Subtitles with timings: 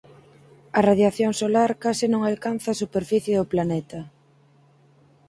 [0.77, 3.99] A radiación solar case non alcanza a superficie do planeta.